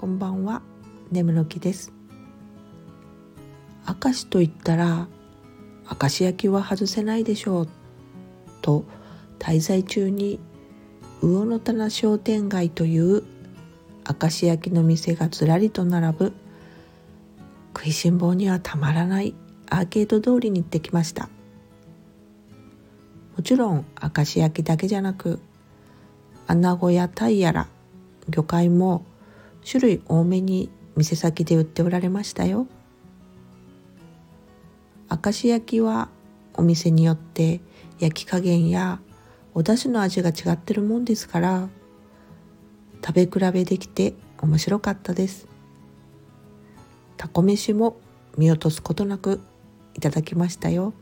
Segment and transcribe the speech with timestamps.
[0.00, 0.62] こんばんは。
[1.12, 1.92] 眠の木です。
[3.86, 5.08] 明石と言ったら
[6.00, 7.68] 明石焼きは外せないでしょう。
[8.62, 8.86] と
[9.38, 10.40] 滞在中に
[11.20, 13.24] 魚の棚商店街という
[14.08, 16.32] 明石焼きの店がずらりと並ぶ
[17.76, 19.34] 食いしん坊にはたまらない
[19.68, 21.28] アーケード通りに行ってきました。
[23.36, 25.40] もちろん明石焼きだけじゃなく
[26.46, 27.68] 穴子や鯛やら
[28.30, 29.04] 魚介も
[29.68, 32.66] 種類多めに店先で売っておられましたよ。
[35.10, 36.08] 明石焼きは
[36.54, 37.60] お店によって
[37.98, 39.00] 焼き加減や
[39.54, 41.68] お出汁の味が違ってるもんですから
[43.04, 45.48] 食べ比べできて面白かったです。
[47.16, 47.98] タコ飯も
[48.38, 49.40] 見落とすことなく
[49.94, 50.94] いただきましたよ。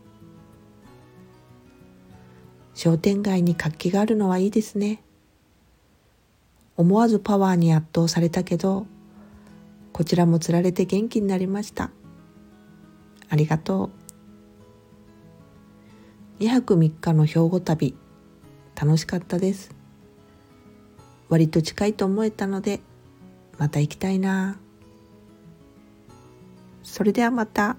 [2.74, 5.02] 商店街に活気があるのはいいですね。
[6.79, 8.87] 思わずパワーに圧倒されたけど
[9.93, 11.90] こちらもつられて元気になりました。
[13.29, 13.90] ありがと
[16.38, 16.45] う。
[16.45, 17.96] 2泊3日の兵庫旅
[18.76, 19.74] 楽しかったです。
[21.29, 22.80] 割と近いと思えたので
[23.59, 24.60] また行きたいな。
[26.84, 27.76] それではまた。